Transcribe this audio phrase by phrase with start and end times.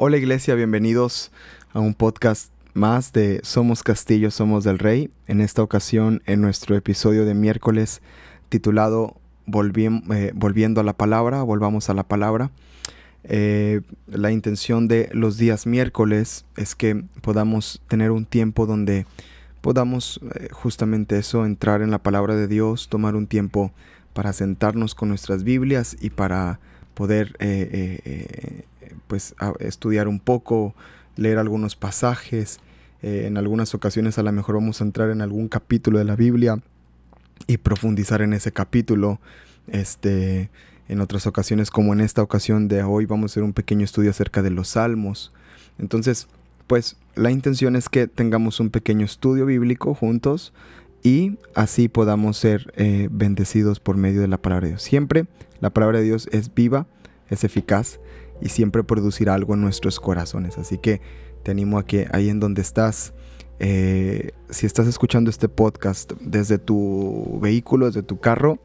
[0.00, 1.32] Hola iglesia, bienvenidos
[1.72, 5.10] a un podcast más de Somos Castillo, Somos del Rey.
[5.26, 8.00] En esta ocasión, en nuestro episodio de miércoles
[8.48, 9.16] titulado
[9.48, 12.52] eh, Volviendo a la Palabra, Volvamos a la Palabra.
[13.24, 19.04] Eh, la intención de los días miércoles es que podamos tener un tiempo donde
[19.62, 23.72] podamos eh, justamente eso, entrar en la palabra de Dios, tomar un tiempo
[24.12, 26.60] para sentarnos con nuestras Biblias y para
[26.94, 27.36] poder
[29.06, 30.74] pues estudiar un poco,
[31.16, 32.60] leer algunos pasajes.
[33.02, 36.16] Eh, en algunas ocasiones a lo mejor vamos a entrar en algún capítulo de la
[36.16, 36.60] Biblia
[37.46, 39.20] y profundizar en ese capítulo.
[39.68, 40.50] Este,
[40.88, 44.10] en otras ocasiones, como en esta ocasión de hoy, vamos a hacer un pequeño estudio
[44.10, 45.32] acerca de los salmos.
[45.78, 46.28] Entonces,
[46.66, 50.52] pues la intención es que tengamos un pequeño estudio bíblico juntos
[51.02, 54.82] y así podamos ser eh, bendecidos por medio de la palabra de Dios.
[54.82, 55.26] Siempre
[55.60, 56.86] la palabra de Dios es viva,
[57.30, 58.00] es eficaz
[58.40, 60.58] y siempre producirá algo en nuestros corazones.
[60.58, 61.00] Así que
[61.42, 63.14] te animo a que ahí en donde estás,
[63.58, 68.58] eh, si estás escuchando este podcast desde tu vehículo, desde tu carro,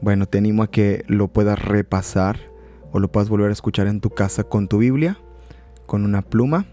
[0.00, 2.38] bueno, te animo a que lo puedas repasar
[2.92, 5.18] o lo puedas volver a escuchar en tu casa con tu Biblia,
[5.86, 6.66] con una pluma,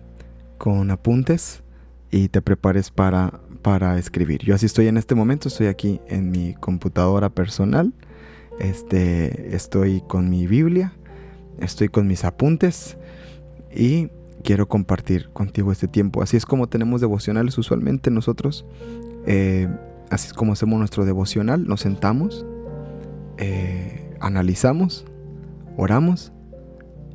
[0.58, 1.64] con apuntes
[2.12, 4.44] y te prepares para, para escribir.
[4.44, 7.94] Yo así estoy en este momento, estoy aquí en mi computadora personal,
[8.60, 10.94] este, estoy con mi Biblia
[11.60, 12.98] estoy con mis apuntes
[13.74, 14.10] y
[14.44, 16.22] quiero compartir contigo este tiempo.
[16.22, 18.66] Así es como tenemos devocionales usualmente nosotros.
[19.26, 19.68] Eh,
[20.10, 21.66] así es como hacemos nuestro devocional.
[21.68, 22.46] Nos sentamos,
[23.38, 25.06] eh, analizamos,
[25.78, 26.32] oramos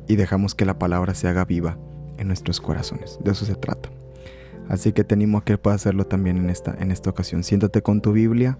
[0.07, 1.77] y dejamos que la palabra se haga viva
[2.17, 3.19] en nuestros corazones.
[3.23, 3.89] De eso se trata.
[4.69, 7.43] Así que te animo a que puedas hacerlo también en esta, en esta ocasión.
[7.43, 8.57] Siéntate con tu Biblia,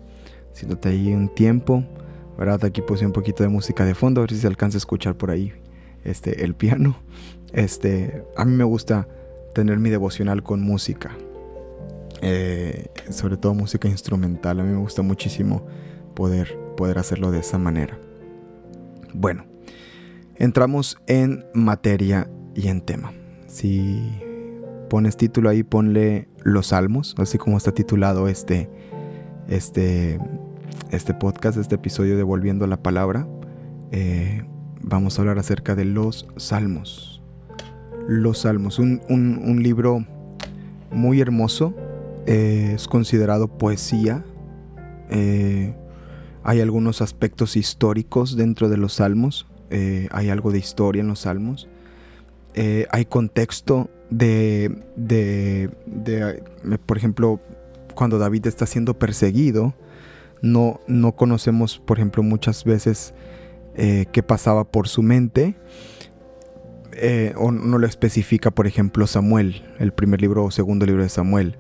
[0.54, 1.84] siéntate ahí un tiempo.
[2.38, 2.64] ¿verdad?
[2.66, 5.16] Aquí puse un poquito de música de fondo, a ver si se alcanza a escuchar
[5.16, 5.52] por ahí
[6.08, 6.98] este, el piano.
[7.54, 9.08] Este, a mí me gusta
[9.54, 11.16] tener mi devocional con música.
[12.22, 14.60] Eh, sobre todo música instrumental.
[14.60, 15.66] A mí me gusta muchísimo
[16.16, 18.00] poder, poder hacerlo de esa manera.
[19.14, 19.46] Bueno,
[20.36, 23.14] entramos en materia y en tema.
[23.48, 24.12] Si
[24.90, 28.70] pones título ahí, ponle los salmos, así como está titulado este,
[29.48, 30.20] este,
[30.92, 33.28] este podcast, este episodio de Volviendo a la Palabra.
[33.92, 34.44] Eh,
[34.88, 37.22] vamos a hablar acerca de los salmos.
[38.08, 40.06] Los salmos, un, libro
[40.92, 41.74] muy hermoso,
[42.26, 44.24] eh, es considerado poesía.
[45.10, 45.76] Eh,
[46.44, 51.20] hay algunos aspectos históricos dentro de los salmos, eh, hay algo de historia en los
[51.20, 51.68] salmos.
[52.90, 55.70] hay contexto de, de,
[56.86, 57.40] por ejemplo,
[57.94, 59.76] cuando David está siendo perseguido,
[60.42, 63.14] no, no conocemos, por ejemplo, muchas veces
[63.78, 65.56] eh, qué pasaba por su mente.
[67.00, 71.10] Eh, o no lo especifica, por ejemplo, Samuel, el primer libro o segundo libro de
[71.10, 71.58] Samuel.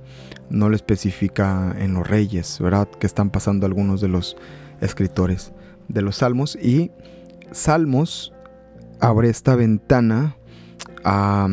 [0.49, 2.89] No lo especifica en los reyes, ¿verdad?
[2.89, 4.35] Que están pasando algunos de los
[4.81, 5.53] escritores
[5.89, 6.55] de los salmos.
[6.55, 6.91] Y
[7.51, 8.33] Salmos
[8.99, 10.37] abre esta ventana
[11.03, 11.47] a,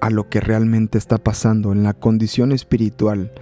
[0.00, 3.32] a lo que realmente está pasando en la condición espiritual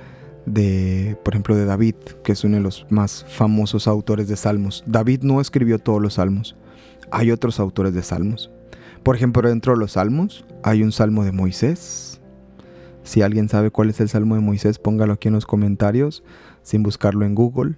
[0.46, 4.84] de, por ejemplo, de David, que es uno de los más famosos autores de salmos.
[4.86, 6.56] David no escribió todos los salmos
[7.10, 8.50] hay otros autores de salmos.
[9.02, 12.20] Por ejemplo, dentro de los salmos hay un salmo de Moisés.
[13.02, 16.22] Si alguien sabe cuál es el salmo de Moisés, póngalo aquí en los comentarios,
[16.62, 17.76] sin buscarlo en Google.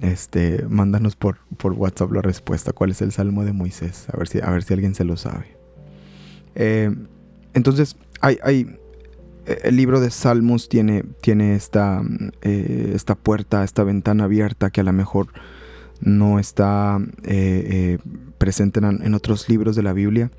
[0.00, 4.26] Este, mándanos por, por WhatsApp la respuesta, cuál es el salmo de Moisés, a ver
[4.26, 5.58] si, a ver si alguien se lo sabe.
[6.54, 6.94] Eh,
[7.52, 8.78] entonces, hay, hay,
[9.46, 12.02] eh, el libro de Salmos tiene, tiene esta,
[12.40, 15.28] eh, esta puerta, esta ventana abierta que a lo mejor
[16.02, 17.98] no está eh, eh,
[18.38, 20.30] presente en, otros libros de la Biblia.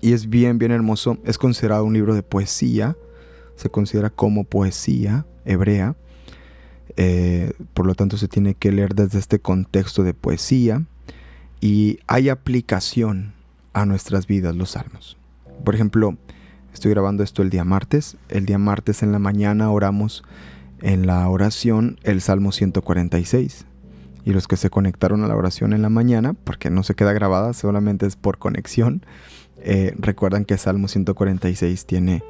[0.00, 1.18] Y es bien, bien hermoso.
[1.24, 2.96] Es considerado un libro de poesía.
[3.56, 5.96] Se considera como poesía hebrea.
[6.96, 10.82] Eh, por lo tanto, se tiene que leer desde este contexto de poesía.
[11.60, 13.34] Y hay aplicación
[13.74, 15.16] a nuestras vidas los salmos.
[15.62, 16.16] Por ejemplo,
[16.72, 18.16] estoy grabando esto el día martes.
[18.28, 20.24] El día martes en la mañana oramos
[20.80, 23.66] en la oración el Salmo 146
[24.24, 27.12] y los que se conectaron a la oración en la mañana, porque no se queda
[27.12, 29.04] grabada, solamente es por conexión,
[29.58, 32.22] eh, recuerdan que Salmo 146 tiene,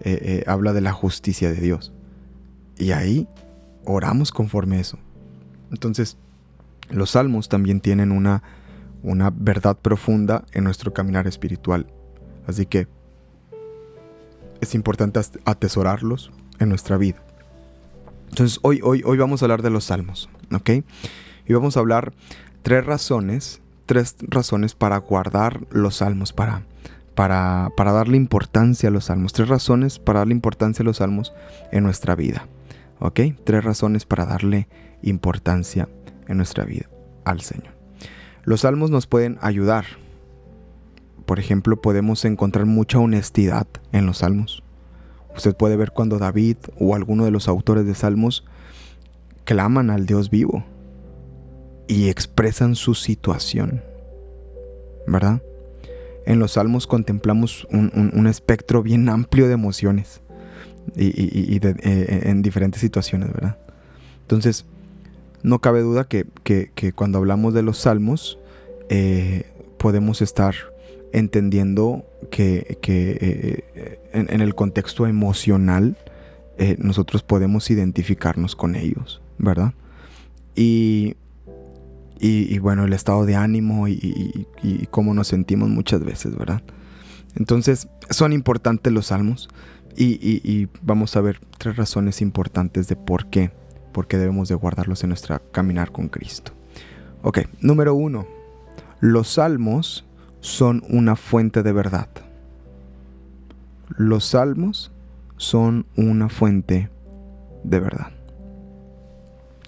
[0.00, 1.92] eh, eh, habla de la justicia de Dios.
[2.78, 3.28] Y ahí
[3.84, 4.98] oramos conforme a eso.
[5.70, 6.16] Entonces,
[6.90, 8.42] los salmos también tienen una,
[9.02, 11.86] una verdad profunda en nuestro caminar espiritual.
[12.46, 12.88] Así que
[14.60, 17.22] es importante atesorarlos en nuestra vida.
[18.30, 20.70] Entonces, hoy, hoy, hoy vamos a hablar de los salmos, ¿ok?
[21.46, 22.12] Y vamos a hablar
[22.62, 26.62] tres razones, tres razones para guardar los salmos, para,
[27.14, 29.32] para, para darle importancia a los salmos.
[29.32, 31.34] Tres razones para darle importancia a los salmos
[31.70, 32.48] en nuestra vida.
[32.98, 33.20] ¿Ok?
[33.44, 34.68] Tres razones para darle
[35.02, 35.88] importancia
[36.26, 36.88] en nuestra vida
[37.24, 37.74] al Señor.
[38.44, 39.84] Los salmos nos pueden ayudar.
[41.26, 44.62] Por ejemplo, podemos encontrar mucha honestidad en los salmos.
[45.36, 48.44] Usted puede ver cuando David o alguno de los autores de salmos
[49.44, 50.64] claman al Dios vivo
[51.86, 53.82] y expresan su situación.
[55.06, 55.42] ¿Verdad?
[56.26, 60.22] En los salmos contemplamos un, espectro bien amplio de emociones
[60.96, 63.58] y, eh, en diferentes situaciones, ¿verdad?
[64.22, 64.64] Entonces,
[65.42, 68.38] no cabe duda que, cuando hablamos de los salmos,
[68.88, 69.44] eh,
[69.76, 70.54] podemos estar
[71.12, 75.98] entendiendo que, eh, en, el contexto emocional
[76.78, 79.74] nosotros podemos identificarnos con ellos, ¿verdad?
[80.56, 81.16] Y,
[82.26, 84.46] y, bueno, el estado de ánimo y,
[84.90, 86.62] cómo nos sentimos muchas veces, ¿verdad?
[87.34, 89.50] Entonces, son importantes los salmos
[89.94, 93.50] y, vamos a ver tres razones importantes de por qué,
[93.92, 96.52] por qué debemos de guardarlos en nuestra caminar con Cristo.
[97.22, 98.26] Ok, número uno,
[99.00, 100.06] los salmos
[100.40, 102.08] son una fuente de verdad.
[103.98, 104.92] Los salmos
[105.36, 106.88] son una fuente
[107.64, 108.12] de verdad.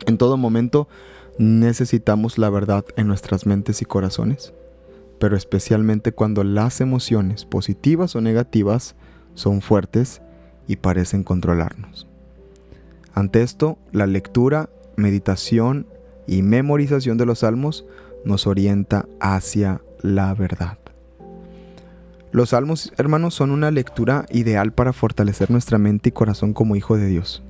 [0.07, 0.89] En todo momento
[1.39, 4.53] necesitamos la verdad en nuestras mentes y corazones,
[5.19, 8.97] pero especialmente cuando las emociones, positivas o negativas,
[9.35, 10.23] son fuertes
[10.67, 12.07] y parecen controlarnos.
[13.15, 15.87] Ante esto, la lectura, meditación
[16.27, 17.87] y memorización de los salmos
[18.25, 20.79] nos orienta hacia la verdad.
[22.33, 26.99] Los salmos, hermanos, son una lectura ideal para fortalecer nuestra mente y corazón como hijo
[26.99, 27.43] de Dios.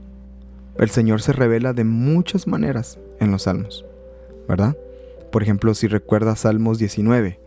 [0.78, 3.87] El Señor se revela de muchas maneras en los salmos,
[4.49, 4.76] ¿verdad?
[5.32, 7.40] Por ejemplo, si recuerdas Salmos 19,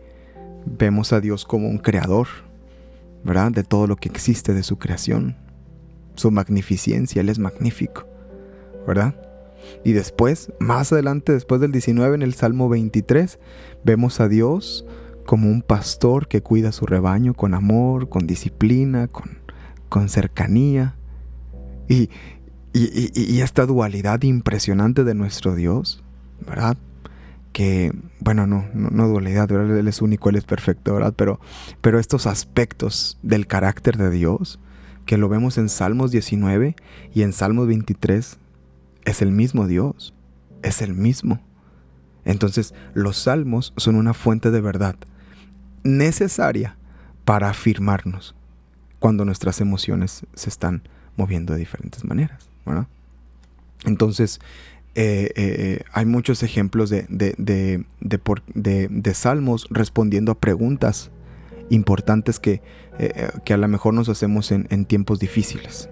[0.66, 2.26] vemos a Dios como un creador,
[3.24, 3.52] ¿verdad?
[3.52, 5.36] De todo lo que existe de su creación.
[6.14, 8.06] Su magnificencia, Él es magnífico,
[8.86, 9.14] ¿verdad?
[9.84, 13.38] Y después, más adelante, después del 19, en el Salmo 23,
[13.84, 14.86] vemos a Dios
[15.24, 19.38] como un pastor que cuida su rebaño con amor, con disciplina, con,
[19.88, 20.96] con cercanía.
[21.88, 22.10] Y,
[22.72, 26.02] y, esta dualidad impresionante de nuestro Dios,
[26.46, 26.76] ¿verdad?
[27.52, 29.50] Que, bueno, no, no, dualidad.
[29.50, 31.14] Él es único, Él es perfecto, ¿verdad?
[31.16, 31.40] Pero,
[31.80, 34.60] pero estos aspectos del carácter de Dios,
[35.04, 36.76] que lo vemos en Salmos 19
[37.12, 38.38] y en Salmos 23,
[39.04, 40.14] es el mismo Dios,
[40.62, 41.40] es el mismo.
[42.24, 44.94] Entonces, los salmos son una fuente de verdad
[45.82, 46.76] necesaria
[47.24, 48.34] para afirmarnos
[48.98, 50.82] cuando nuestras emociones se están
[51.16, 52.49] moviendo de diferentes maneras.
[53.84, 54.40] Entonces,
[54.94, 61.10] eh, eh, hay muchos ejemplos de, de, salmos respondiendo a preguntas
[61.70, 62.60] importantes que,
[62.98, 65.88] eh, que, a lo mejor nos hacemos en, tiempos difíciles.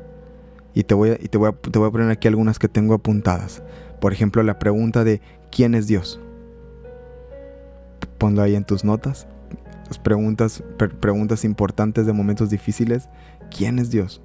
[0.75, 2.95] Y, te voy, a, y te, voy te voy a poner aquí algunas que tengo
[2.95, 3.63] apuntadas.
[4.01, 6.21] Por ejemplo, la pregunta de ¿quién es Dios?
[8.19, 9.29] Ponlo ahí en tus notas.
[9.87, 10.63] Las preguntas,
[11.01, 13.09] preguntas importantes de momentos difíciles.
[13.57, 14.21] ¿Quién es Dios?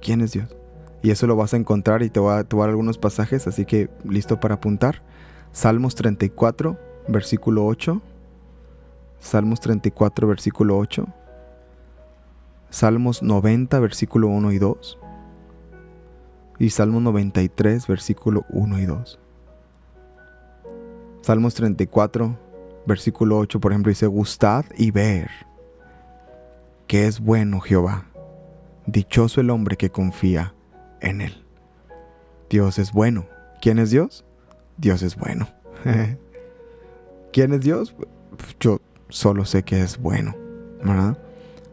[0.00, 0.54] ¿Quién es Dios?
[1.02, 3.90] Y eso lo vas a encontrar y te voy a, dar algunos pasajes, así que
[4.04, 5.02] listo para apuntar.
[5.50, 6.78] Salmos 34,
[7.08, 8.00] versículo 8.
[9.18, 11.06] Salmos 34, versículo 8.
[12.70, 14.98] Salmos 90, versículo 1 y 2.
[16.60, 19.18] Y Salmos 93, versículo 1 y 2.
[21.22, 22.38] Salmos 34,
[22.86, 25.30] versículo 8, por ejemplo, dice, gustad y ver
[26.86, 28.06] que es bueno Jehová.
[28.86, 30.54] Dichoso el hombre que confía
[31.02, 31.44] en Él.
[32.48, 33.26] Dios es bueno.
[33.60, 34.24] ¿Quién es Dios?
[34.78, 35.48] Dios es bueno.
[37.32, 37.94] ¿Quién es Dios?
[38.60, 40.34] Yo solo sé que es bueno.
[40.84, 41.18] ¿verdad?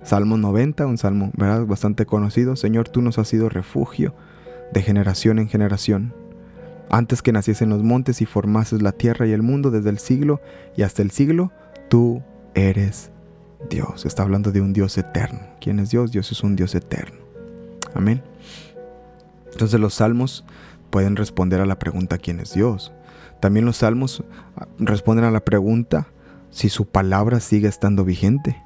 [0.04, 1.66] Salmo 90, un salmo ¿verdad?
[1.66, 2.56] bastante conocido.
[2.56, 4.14] Señor, tú nos has sido refugio
[4.72, 6.14] de generación en generación.
[6.90, 10.42] Antes que naciesen los montes y formases la tierra y el mundo desde el siglo
[10.76, 11.52] y hasta el siglo,
[11.90, 12.24] tú
[12.56, 13.12] eres
[13.70, 14.06] Dios.
[14.06, 15.42] Está hablando de un Dios eterno.
[15.60, 16.12] ¿Quién es Dios?
[16.12, 17.20] Dios es un Dios eterno.
[17.94, 18.24] Amén.
[19.52, 20.46] Entonces los salmos
[20.90, 22.94] pueden responder a la pregunta ¿quién es Dios?
[23.40, 24.24] También los salmos
[24.58, 26.08] ah, responden a la pregunta
[26.50, 28.62] si su palabra sigue estando vigente.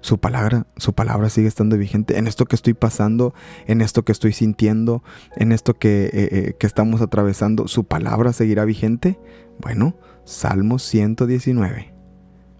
[0.00, 3.32] Su palabra, su palabra sigue estando vigente en esto que estoy pasando,
[3.66, 5.02] en esto que estoy sintiendo,
[5.36, 7.68] en esto que, eh, eh, que estamos atravesando.
[7.68, 9.18] ¿Su palabra seguirá vigente?
[9.60, 11.94] Bueno, Salmo 119,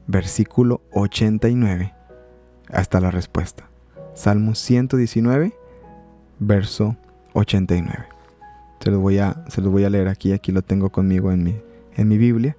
[0.06, 1.94] versículo 89.
[2.70, 3.68] Hasta la respuesta.
[4.14, 5.54] Salmo 119,
[6.38, 6.96] verso
[7.34, 8.06] 89.
[8.80, 11.56] Se los voy a, se voy a leer aquí, aquí lo tengo conmigo en mi,
[11.96, 12.56] en mi Biblia.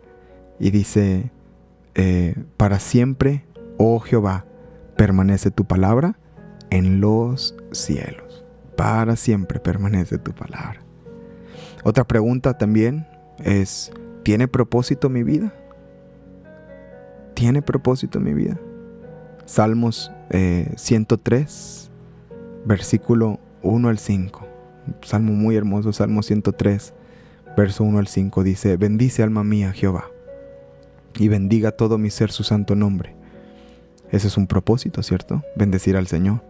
[0.60, 1.32] Y dice,
[1.94, 3.46] eh, para siempre,
[3.78, 4.46] Oh Jehová,
[4.96, 6.18] permanece tu palabra
[6.70, 8.44] en los cielos.
[8.76, 10.80] Para siempre permanece tu palabra.
[11.84, 13.06] Otra pregunta también
[13.44, 13.92] es,
[14.24, 15.54] ¿tiene propósito mi vida?
[17.34, 18.58] ¿Tiene propósito mi vida?
[19.46, 20.12] Salmos
[20.76, 24.48] 103, eh, versículo 1 al 5.
[25.02, 26.94] Salmo muy hermoso, Salmo 103,
[27.58, 30.06] verso 1 al 5 dice, bendice alma mía Jehová,
[31.18, 33.16] y bendiga todo mi ser su santo nombre.
[34.12, 35.44] Ese es un propósito, ¿cierto?
[35.56, 36.44] Bendecir al Señor.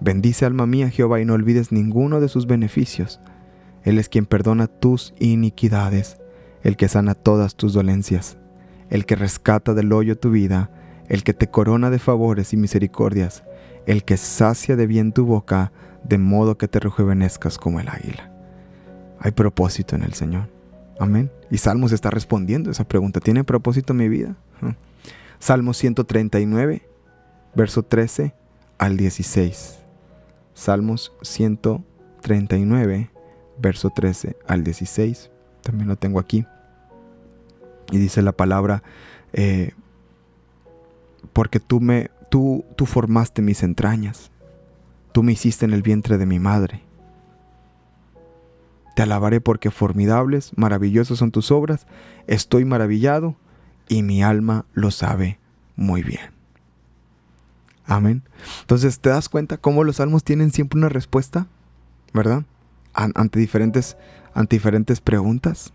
[0.00, 3.20] Bendice alma mía Jehová y no olvides ninguno de sus beneficios.
[3.82, 6.18] Él es quien perdona tus iniquidades,
[6.62, 8.36] el que sana todas tus dolencias,
[8.90, 10.70] el que rescata del hoyo tu vida,
[11.08, 13.44] el que te corona de favores y misericordias,
[13.86, 15.72] el que sacia de bien tu boca,
[16.04, 18.30] de modo que te rejuvenezcas como el águila.
[19.20, 20.48] Hay propósito en el Señor.
[20.98, 21.30] Amén.
[21.50, 23.20] Y Salmos está respondiendo esa pregunta.
[23.20, 24.36] ¿Tiene propósito mi vida?
[25.38, 26.82] Salmo 139,
[27.54, 28.34] verso 13
[28.78, 29.78] al 16.
[30.54, 33.10] Salmos 139,
[33.58, 35.30] verso 13 al 16.
[35.62, 36.44] También lo tengo aquí.
[37.92, 38.82] Y dice la palabra,
[39.32, 39.72] eh,
[41.32, 44.30] porque tú me, tú, tú formaste mis entrañas,
[45.18, 46.80] tú me hiciste en el vientre de mi madre.
[48.94, 51.88] Te alabaré porque formidables, maravillosos son tus obras,
[52.28, 53.34] estoy maravillado
[53.88, 55.40] y mi alma lo sabe
[55.74, 56.30] muy bien.
[57.84, 58.22] Amén.
[58.60, 61.48] Entonces, ¿te das cuenta cómo los salmos tienen siempre una respuesta?
[62.14, 62.44] ¿Verdad?
[62.92, 63.96] Ante diferentes,
[64.34, 65.72] ante diferentes preguntas.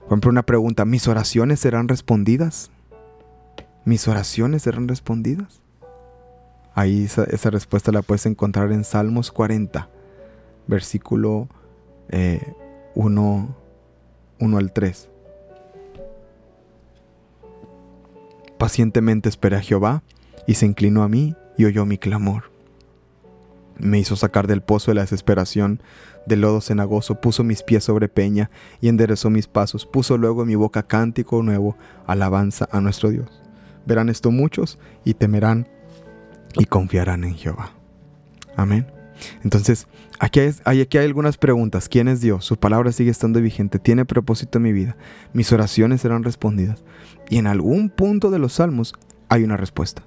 [0.00, 2.72] Por ejemplo, una pregunta, ¿mis oraciones serán respondidas?
[3.84, 5.62] ¿Mis oraciones serán respondidas?
[6.76, 9.88] Ahí esa, respuesta la puedes encontrar en Salmos 40,
[10.66, 11.48] versículo
[12.10, 12.52] 1, eh,
[14.58, 15.08] al 3.
[18.58, 20.02] Pacientemente esperé a Jehová
[20.46, 22.50] y se inclinó a mí y oyó mi clamor.
[23.78, 25.80] Me hizo sacar del pozo de la desesperación,
[26.26, 28.50] del lodo cenagoso, puso mis pies sobre peña
[28.82, 31.74] y enderezó mis pasos, puso luego en mi boca cántico nuevo,
[32.06, 33.42] alabanza a nuestro Dios.
[33.86, 35.68] Verán esto muchos y temerán
[36.58, 37.72] y confiarán en Jehová.
[38.56, 38.86] Amén.
[39.42, 39.86] Entonces,
[40.18, 41.88] aquí hay, aquí algunas preguntas.
[41.88, 42.44] ¿Quién es Dios?
[42.44, 43.78] Su palabra sigue estando vigente.
[43.78, 44.96] ¿Tiene propósito en mi vida?
[45.32, 46.84] Mis oraciones serán respondidas.
[47.28, 48.94] Y en algún punto de los salmos
[49.28, 50.02] hay una respuesta.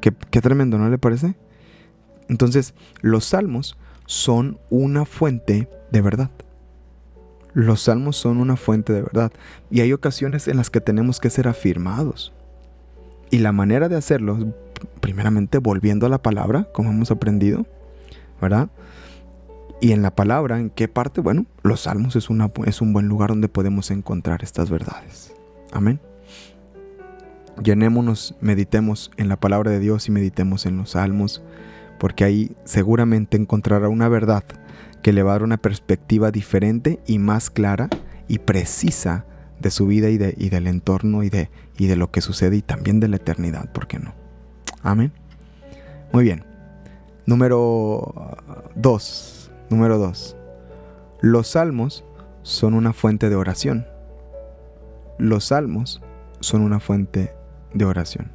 [0.00, 1.34] Qué, tremendo, ¿no le parece?
[2.28, 6.30] Entonces, los salmos son una fuente de verdad.
[7.54, 9.32] Los salmos son una fuente de verdad.
[9.70, 12.34] Y hay ocasiones en las que tenemos que ser afirmados.
[13.30, 14.54] Y la manera de hacerlo,
[15.00, 17.66] primeramente volviendo a la palabra, como hemos aprendido,
[18.40, 18.68] ¿verdad?
[19.80, 21.20] Y en la palabra, ¿en qué parte?
[21.20, 25.34] Bueno, los salmos es, una, es un buen lugar donde podemos encontrar estas verdades.
[25.72, 26.00] Amén
[27.62, 31.42] llenémonos, meditemos en la palabra de Dios y meditemos en los salmos,
[31.98, 34.44] porque ahí seguramente encontrará una verdad
[35.02, 37.88] que le va a dar una perspectiva diferente y más clara
[38.26, 39.26] y precisa
[39.60, 42.56] de su vida y, de, y del entorno y de, y de lo que sucede
[42.56, 44.23] y también de la eternidad, ¿por qué no?
[44.84, 45.12] Amén.
[46.12, 46.44] Muy bien.
[47.26, 48.36] Número
[48.76, 49.50] 2.
[49.70, 50.36] Número 2.
[51.22, 52.04] Los salmos
[52.42, 53.86] son una fuente de oración.
[55.18, 56.02] Los salmos
[56.40, 57.34] son una fuente
[57.72, 58.30] de oración.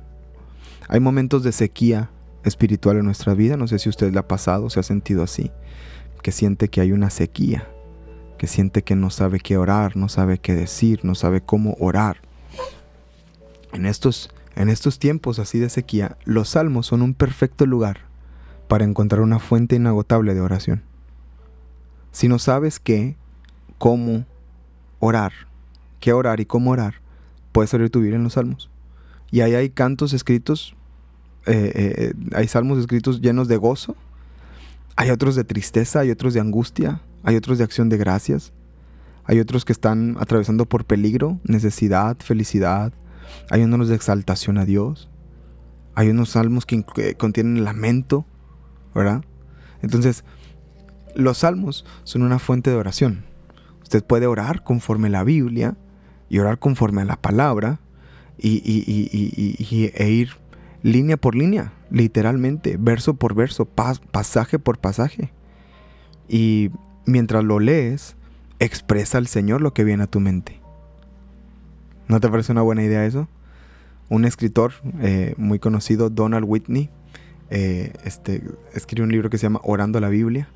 [0.88, 2.10] Hay momentos de sequía
[2.44, 5.51] espiritual en nuestra vida, no sé si usted le ha pasado, se ha sentido así,
[6.24, 7.68] que siente que hay una sequía,
[8.39, 12.18] que siente que no sabe qué orar, no sabe qué decir, no sabe cómo orar.
[13.72, 18.01] En estos, en estos tiempos así de sequía, los salmos son un perfecto lugar
[18.68, 20.84] para encontrar una fuente inagotable de oración.
[22.12, 23.15] Si no sabes qué,
[23.77, 24.25] cómo
[25.00, 25.32] orar,
[26.00, 26.96] qué orar y cómo orar,
[27.51, 28.70] puedes abrir tu vida en los salmos.
[29.32, 30.75] Y ahí hay cantos escritos,
[31.46, 33.96] eh, eh, hay salmos escritos llenos de gozo,
[34.96, 38.53] hay otros de tristeza, hay otros de angustia, hay otros de acción de gracias,
[39.25, 42.91] hay otros que están atravesando por peligro, necesidad, felicidad,
[43.50, 45.10] hay unos de exaltación a Dios,
[45.96, 48.26] hay unos salmos que, que contienen lamento,
[48.94, 49.24] ¿verdad?
[49.82, 50.24] Entonces,
[51.16, 53.26] los salmos son una fuente de oración.
[53.82, 55.76] Usted puede orar conforme la Biblia
[56.30, 57.80] y orar conforme a la palabra
[58.38, 60.30] y, e ir
[60.82, 65.34] línea por línea, literalmente, verso por verso, pasaje por pasaje.
[66.28, 66.70] Y
[67.06, 68.16] mientras lo lees,
[68.60, 70.59] expresa al Señor lo que viene a tu mente.
[72.10, 73.30] ¿No te parece una buena idea eso?
[74.10, 76.89] Un escritor eh, muy conocido, Donald Whitney,
[77.51, 80.50] eh, este, escribió un libro que se llama Orando la Biblia.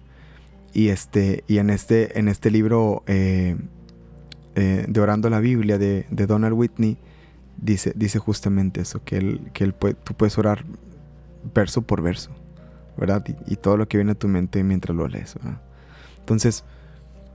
[0.73, 3.55] Y, este, y en, este, en este libro eh,
[4.55, 6.97] de Orando la Biblia de, de Donald Whitney,
[7.61, 10.65] dice, dice justamente eso, que, él, que él tú puedes orar
[11.53, 12.31] verso por verso,
[12.97, 13.23] ¿verdad?
[13.45, 15.61] Y, todo lo que viene a tu mente mientras lo lees, ¿verdad?
[16.17, 16.63] Entonces,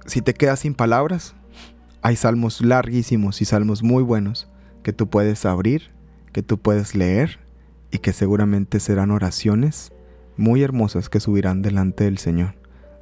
[0.07, 1.37] si te quedas sin palabras,
[2.09, 4.49] hay salmos larguísimos y salmos muy buenos
[4.83, 5.91] que tú puedes abrir,
[6.33, 7.39] que tú puedes leer
[7.91, 9.93] y que seguramente serán oraciones
[10.39, 12.55] muy hermosas que subirán delante del Señor.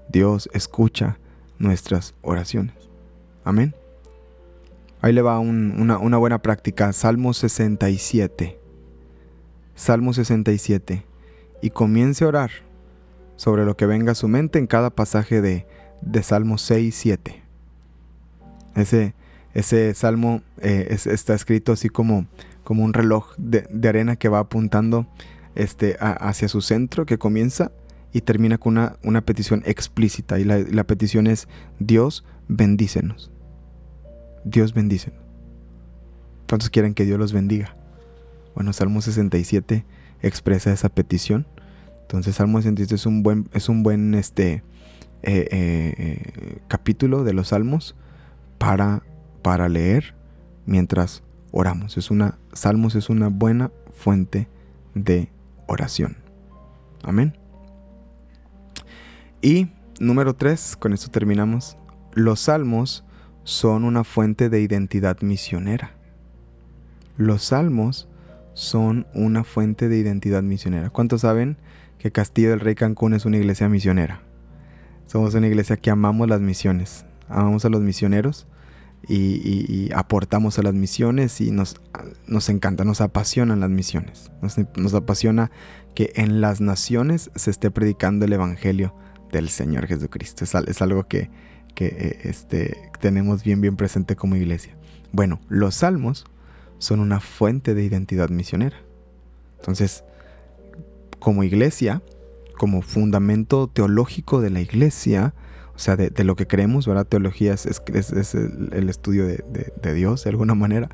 [0.08, 1.20] Dios escucha
[1.60, 2.75] nuestras oraciones.
[3.44, 3.76] Amén.
[5.00, 6.92] Ahí le va una, buena práctica.
[6.92, 8.58] Salmo 67.
[9.76, 11.06] Salmo 67.
[11.62, 12.50] Y comience a orar
[13.36, 15.64] sobre lo que venga a su mente en cada pasaje de,
[16.02, 17.45] de Salmo 6 7.
[18.76, 19.14] Ese,
[19.54, 22.26] ese salmo eh, está escrito así como,
[22.62, 25.06] como un reloj de, arena que va apuntando
[25.54, 27.73] este, hacia su centro, que comienza
[28.12, 30.38] y termina con una, una petición explícita.
[30.38, 33.30] Y la, petición es, Dios bendícenos.
[34.45, 35.21] Dios bendícenos.
[36.47, 37.75] ¿Cuántos quieren que Dios los bendiga?
[38.54, 39.85] Bueno, Salmo 67
[40.21, 41.47] expresa esa petición.
[42.02, 44.62] Entonces, Salmo 67 es un buen, es un buen este,
[45.23, 47.97] eh, eh, capítulo de los Salmos
[48.66, 49.04] para,
[49.42, 50.16] para leer
[50.64, 51.96] mientras oramos.
[51.96, 54.49] Es una, Salmos es una buena fuente
[54.92, 55.30] de
[55.68, 56.16] oración.
[57.04, 57.38] Amén.
[59.40, 59.68] Y
[60.00, 61.78] número 3, con esto terminamos.
[62.12, 63.04] Los salmos
[63.44, 65.92] son una fuente de identidad misionera.
[67.16, 68.08] Los salmos
[68.54, 70.90] son una fuente de identidad misionera.
[70.90, 71.56] ¿Cuántos saben
[71.99, 74.23] que Castillo del Rey Cancún es una iglesia misionera?
[75.06, 78.49] Somos una iglesia que amamos las misiones, amamos a los misioneros
[79.08, 81.76] y, aportamos a las misiones y nos,
[82.26, 84.30] nos encanta, nos apasionan las misiones.
[84.76, 85.50] Nos, apasiona
[85.94, 88.94] que en las naciones se esté predicando el Evangelio
[89.32, 90.44] del Señor Jesucristo.
[90.44, 91.31] Es, algo que,
[91.78, 94.76] eh, este, tenemos bien, bien presente como iglesia.
[95.12, 96.24] Bueno, los salmos
[96.78, 98.76] son una fuente de identidad misionera.
[99.59, 100.04] Entonces,
[101.18, 102.02] como iglesia,
[102.59, 105.35] como fundamento teológico de la iglesia,
[105.76, 107.06] o sea, de, lo que creemos, ¿verdad?
[107.06, 110.88] Teología es, el, estudio de, Dios, de alguna manera.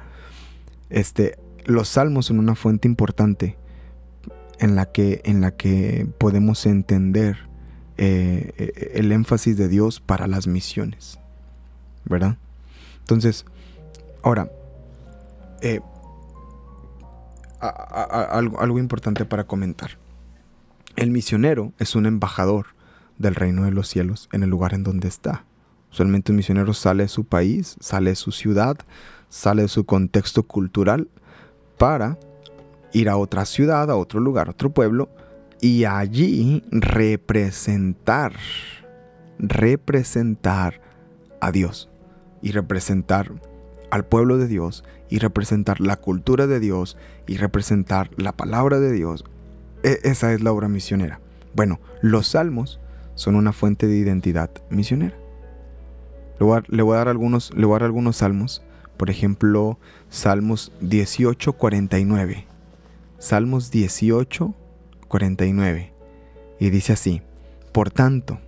[0.91, 3.57] Este, los salmos son una fuente importante
[4.59, 7.49] en la que, en la que podemos entender
[7.97, 11.21] eh, el énfasis de Dios para las misiones,
[12.05, 12.37] ¿verdad?
[12.99, 13.47] Entonces,
[14.25, 14.51] ahora,
[15.61, 15.81] eh,
[17.61, 19.93] algo importante para comentar.
[20.97, 22.67] El misionero es un embajador
[23.19, 25.45] del reino de los cielos en el lugar en donde está.
[25.91, 28.77] Usualmente un misionero sale de su país, sale de su ciudad,
[29.29, 31.09] sale de su contexto cultural
[31.79, 32.19] para
[32.93, 35.11] ir a otra ciudad, a otro lugar, a otro pueblo
[35.61, 38.33] y allí representar,
[39.39, 40.81] representar
[41.41, 41.89] a Dios
[42.41, 43.33] y representar
[43.91, 46.97] al pueblo de Dios y representar la cultura de Dios
[47.27, 49.25] y representar la palabra de Dios
[49.83, 51.21] e, esa es la obra misionera.
[51.55, 52.81] Bueno, los salmos
[53.23, 55.17] son una fuente de identidad misionera.
[56.41, 58.63] Le voy a, dar, algunos, le voy a dar algunos salmos.
[58.97, 59.79] Por ejemplo,
[60.11, 62.47] Salmos 18, 49.
[63.19, 64.55] Salmos 18,
[65.07, 65.93] 49.
[66.59, 67.23] Y dice así,
[67.71, 68.41] Por tanto,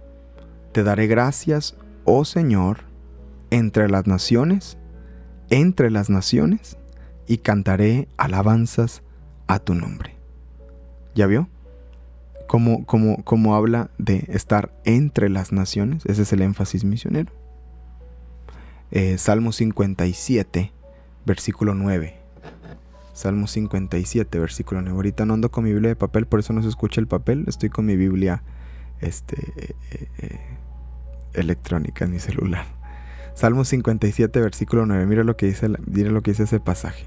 [0.72, 2.80] te daré gracias, oh Señor,
[3.50, 4.76] entre las naciones,
[5.50, 6.78] entre las naciones,
[7.28, 9.02] y cantaré alabanzas
[9.46, 10.16] a tu nombre.
[11.14, 11.48] ¿Ya vio?
[12.46, 17.32] Como, como, habla de estar entre las naciones, ese es el énfasis misionero.
[18.90, 20.72] Eh, Salmo 57,
[21.24, 22.16] versículo 9.
[23.12, 24.94] Salmo 57, versículo 9.
[24.94, 27.44] Ahorita no ando con mi Biblia de papel, por eso no se escucha el papel.
[27.48, 28.42] Estoy con mi Biblia
[29.00, 29.74] este, eh,
[30.18, 30.40] eh,
[31.32, 32.66] electrónica en mi celular.
[33.34, 35.06] Salmo 57, versículo 9.
[35.06, 37.06] Mira lo que dice, mira lo que dice ese pasaje.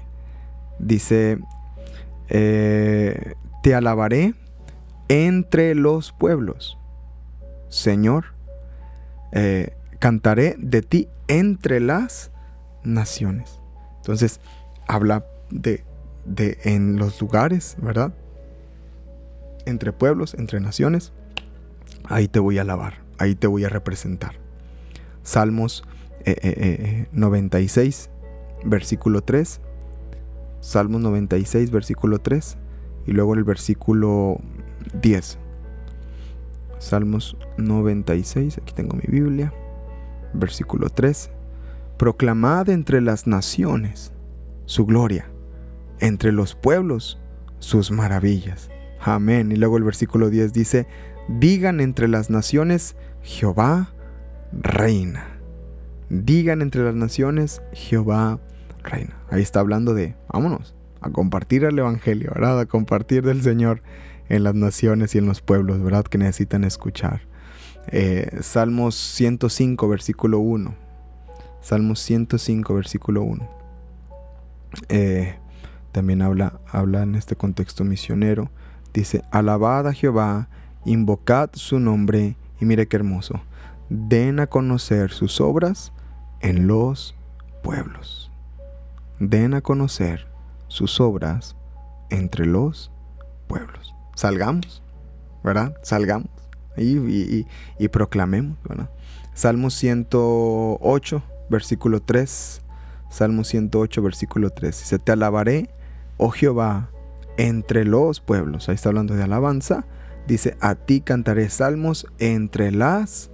[0.78, 1.38] Dice,
[2.28, 4.34] te alabaré
[5.08, 6.78] entre los pueblos.
[7.68, 8.26] Señor,
[9.32, 12.30] eh, cantaré de ti entre las
[12.84, 13.60] naciones.
[13.96, 14.40] Entonces,
[14.86, 15.84] habla de,
[16.24, 18.14] de en los lugares, ¿verdad?
[19.66, 21.12] Entre pueblos, entre naciones.
[22.04, 24.34] Ahí te voy a alabar, ahí te voy a representar.
[25.22, 25.84] Salmos
[27.12, 29.60] 96, eh, eh, versículo 3.
[30.60, 32.56] Salmos 96, versículo 3
[33.06, 34.38] y luego el versículo
[34.94, 35.38] 10.
[36.78, 39.52] Salmos 96, aquí tengo mi Biblia.
[40.32, 41.30] Versículo 3.
[41.96, 44.12] Proclamad entre las naciones
[44.66, 45.30] su gloria,
[45.98, 47.18] entre los pueblos
[47.58, 48.70] sus maravillas.
[49.00, 49.50] Amén.
[49.50, 50.86] Y luego el versículo 10 dice,
[51.28, 53.94] digan entre las naciones, Jehová
[54.52, 55.38] reina.
[56.10, 58.40] Digan entre las naciones, Jehová
[58.82, 59.16] reina.
[59.30, 62.60] Ahí está hablando de, vámonos, a compartir el Evangelio, ¿verdad?
[62.60, 63.82] A compartir del Señor
[64.28, 66.04] en las naciones y en los pueblos, ¿verdad?
[66.04, 67.22] Que necesitan escuchar.
[67.88, 70.74] Eh, Salmos 105, versículo 1.
[71.60, 73.48] Salmos 105, versículo 1.
[74.88, 75.36] Eh,
[75.92, 78.50] también habla, habla en este contexto misionero.
[78.92, 80.48] Dice, alabad a Jehová,
[80.84, 83.40] invocad su nombre, y mire qué hermoso,
[83.88, 85.92] den a conocer sus obras
[86.40, 87.14] en los
[87.62, 88.30] pueblos.
[89.18, 90.28] Den a conocer
[90.68, 91.56] sus obras
[92.10, 92.92] entre los
[93.46, 93.97] pueblos.
[94.18, 94.82] Salgamos,
[95.44, 95.76] ¿verdad?
[95.84, 96.28] Salgamos
[96.76, 97.46] y,
[97.78, 98.90] y, proclamemos, ¿verdad?
[99.32, 102.62] Salmo 108, versículo 3.
[103.10, 104.76] Salmo 108, versículo 3.
[104.76, 105.70] Dice, te alabaré,
[106.16, 106.90] oh Jehová,
[107.36, 108.68] entre los pueblos.
[108.68, 109.84] Ahí está hablando de alabanza.
[110.26, 113.30] Dice, a ti cantaré salmos entre las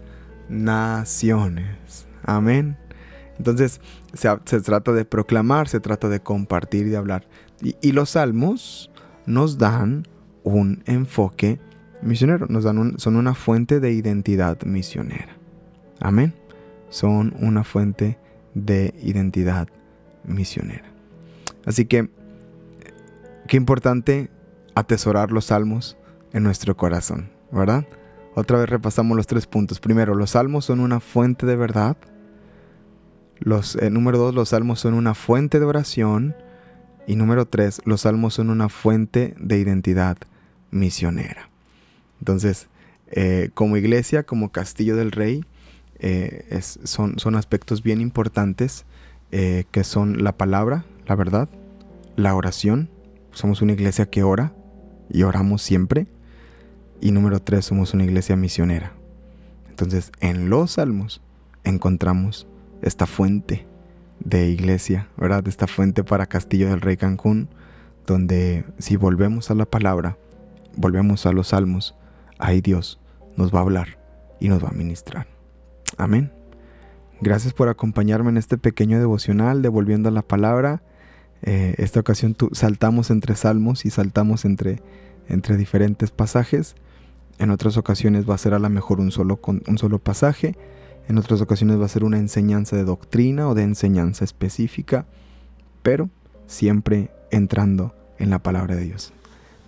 [0.51, 2.07] naciones.
[2.25, 2.77] Amén.
[3.39, 3.81] Entonces
[4.13, 7.27] se, trata de proclamar, se trata de compartir, de hablar.
[7.81, 8.91] Y, los salmos
[9.25, 10.07] nos dan
[10.45, 11.59] un enfoque
[12.03, 15.37] misionero, nos dan son una fuente de identidad misionera.
[16.01, 16.35] Amén.
[16.91, 18.19] Son una fuente
[18.55, 19.69] de identidad
[20.23, 20.85] misionera.
[21.65, 22.11] Así que,
[23.49, 24.31] qué importante
[24.75, 25.97] atesorar los salmos
[26.33, 27.87] en nuestro corazón, ¿verdad?
[28.35, 29.81] Otra vez repasamos los tres puntos.
[29.81, 31.97] Primero, los salmos son una fuente de verdad.
[33.39, 36.37] Los, eh, número dos, los salmos son una fuente de oración.
[37.07, 40.17] Y número tres, los salmos son una fuente de identidad
[40.75, 41.49] misionera.
[42.21, 42.69] Entonces,
[43.09, 45.45] eh, como iglesia, como castillo del rey,
[45.99, 48.85] eh, son, son, aspectos bien importantes
[49.31, 51.49] que son la palabra, la verdad,
[52.15, 52.89] la oración.
[53.33, 54.53] Somos una iglesia que ora
[55.11, 56.07] y oramos siempre.
[57.01, 58.93] Y número tres, somos una iglesia misionera.
[59.69, 61.21] Entonces, en los salmos
[61.65, 62.47] encontramos
[62.83, 63.67] esta fuente
[64.21, 65.47] de iglesia, ¿verdad?
[65.49, 67.49] Esta fuente para Castillo del Rey Cancún,
[68.07, 70.17] donde si volvemos a la palabra,
[70.77, 71.95] volvemos a los salmos,
[72.39, 73.01] ahí Dios
[73.37, 73.99] nos va a hablar
[74.41, 75.27] y nos va a ministrar.
[75.97, 76.33] Amén.
[77.21, 80.83] Gracias por acompañarme en este pequeño devocional devolviendo la palabra.
[81.43, 84.83] Eh, esta ocasión saltamos entre salmos y saltamos entre,
[85.29, 86.75] entre diferentes pasajes.
[87.39, 90.57] En otras ocasiones va a ser a lo mejor un solo, un solo pasaje.
[91.09, 95.07] En otras ocasiones va a ser una enseñanza de doctrina o de enseñanza específica,
[95.83, 96.09] pero
[96.47, 99.13] siempre entrando en la palabra de Dios.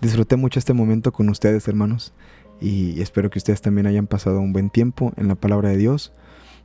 [0.01, 2.13] Disfruté mucho este momento con ustedes, hermanos,
[2.61, 6.13] y espero que ustedes también hayan pasado un buen tiempo en la palabra de Dios.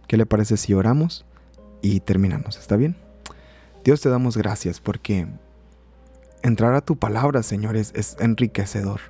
[0.08, 1.26] ¿Qué le parece si oramos
[1.82, 2.58] y terminamos?
[2.58, 2.96] ¿Está bien?
[3.84, 5.28] Dios te damos gracias porque
[6.44, 9.02] entrar a tu palabra, Señor, es, enriquecedor.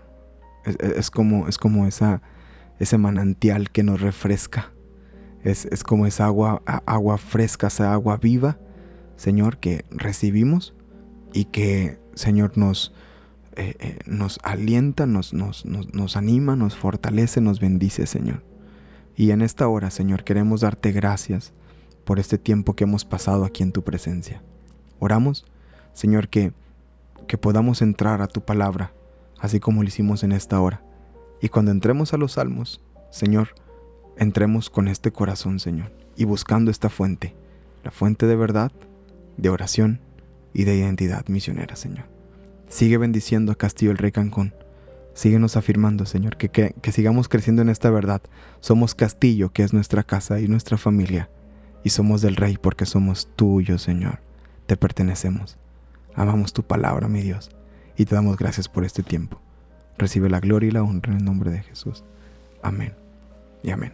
[0.79, 2.21] Es, como, es como esa,
[2.79, 4.71] ese manantial que nos refresca
[5.43, 8.57] es, como esa agua, agua fresca, esa agua viva,
[9.15, 10.73] Señor, que recibimos
[11.34, 12.93] y que, Señor, nos,
[13.55, 18.43] eh, eh, nos alienta, nos, nos, nos, anima, nos fortalece, nos bendice, Señor.
[19.15, 21.53] Y en esta hora, Señor, queremos darte gracias
[22.05, 24.41] por este tiempo que hemos pasado aquí en tu presencia.
[24.99, 25.45] Oramos,
[25.93, 26.53] Señor, que,
[27.27, 28.93] que podamos entrar a tu palabra,
[29.39, 30.81] así como lo hicimos en esta hora.
[31.41, 33.49] Y cuando entremos a los salmos, Señor,
[34.17, 37.35] entremos con este corazón, Señor, y buscando esta fuente,
[37.83, 38.71] la fuente de verdad,
[39.37, 39.99] de oración
[40.53, 42.11] y de identidad misionera, Señor.
[42.71, 44.53] Sigue bendiciendo a Castillo el Rey Cancún.
[45.13, 48.21] Síguenos afirmando, Señor, que, que, que sigamos creciendo en esta verdad.
[48.62, 51.29] Somos Castillo, que es nuestra casa y nuestra familia,
[51.84, 54.21] y somos del Rey porque somos tuyos, Señor.
[54.67, 55.57] Te pertenecemos.
[56.15, 57.51] Amamos tu palabra, mi Dios,
[57.97, 59.41] y te damos gracias por este tiempo.
[59.97, 62.05] Recibe la gloria y la honra en el nombre de Jesús.
[62.63, 62.93] Amén
[63.63, 63.91] y amén.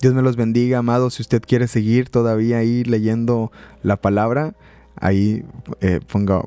[0.00, 1.14] Dios me los bendiga, amados.
[1.14, 3.52] Si usted quiere seguir todavía ahí leyendo
[3.82, 4.54] la palabra,
[4.96, 5.44] ahí
[5.80, 6.42] eh, ponga,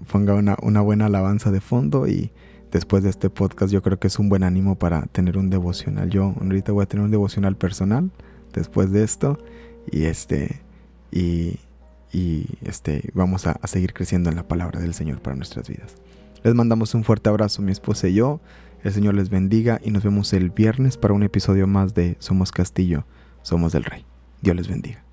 [0.61, 2.31] una, buena alabanza de fondo y
[2.71, 6.09] después de este podcast yo creo que es un buen ánimo para tener un devocional.
[6.09, 8.11] Yo ahorita voy a tener un devocional personal
[8.53, 9.37] después de esto
[9.91, 10.61] y este
[11.11, 11.59] y
[12.63, 15.95] este vamos a, a seguir creciendo en la palabra del Señor para nuestras vidas.
[16.43, 18.39] Les mandamos un fuerte abrazo mi esposa y yo.
[18.83, 22.51] El Señor les bendiga y nos vemos el viernes para un episodio más de Somos
[22.51, 23.05] Castillo,
[23.41, 24.05] Somos del Rey.
[24.41, 25.06] Dios les bendiga.